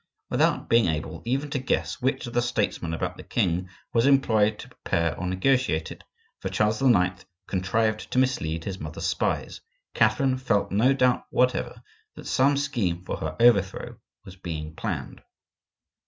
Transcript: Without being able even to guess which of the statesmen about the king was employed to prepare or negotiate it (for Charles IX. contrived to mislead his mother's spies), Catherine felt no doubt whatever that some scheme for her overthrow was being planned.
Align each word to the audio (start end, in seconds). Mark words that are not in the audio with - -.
Without 0.31 0.67
being 0.67 0.87
able 0.87 1.21
even 1.25 1.51
to 1.51 1.59
guess 1.59 2.01
which 2.01 2.25
of 2.25 2.33
the 2.33 2.41
statesmen 2.41 2.91
about 2.91 3.17
the 3.17 3.23
king 3.23 3.69
was 3.93 4.07
employed 4.07 4.57
to 4.57 4.67
prepare 4.67 5.15
or 5.19 5.27
negotiate 5.27 5.91
it 5.91 6.03
(for 6.39 6.49
Charles 6.49 6.81
IX. 6.81 7.23
contrived 7.45 8.09
to 8.09 8.17
mislead 8.17 8.63
his 8.63 8.79
mother's 8.79 9.05
spies), 9.05 9.61
Catherine 9.93 10.37
felt 10.39 10.71
no 10.71 10.91
doubt 10.93 11.25
whatever 11.29 11.83
that 12.15 12.25
some 12.25 12.57
scheme 12.57 13.05
for 13.05 13.17
her 13.17 13.35
overthrow 13.39 13.97
was 14.25 14.35
being 14.35 14.73
planned. 14.75 15.21